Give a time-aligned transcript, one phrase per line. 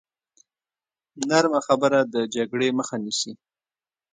[1.29, 3.33] نرمه خبره د جګړې مخه نیسي.